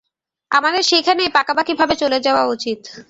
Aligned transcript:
আমাদের 0.51 0.83
সেখানেই 0.83 1.29
পাকাপাকিভাবে 1.29 1.95
চলে 1.95 2.17
যাওয়া 2.19 2.43
উচিত। 2.45 2.79